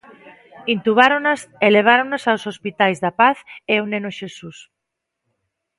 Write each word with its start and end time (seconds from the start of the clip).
Intubáronas 0.75 1.39
e 1.65 1.67
leváronas 1.75 2.23
aos 2.25 2.43
hospitais 2.49 2.97
da 3.03 3.11
Paz 3.21 3.37
e 3.73 3.75
o 3.83 3.85
Neno 3.91 4.11
Xesús. 4.19 4.57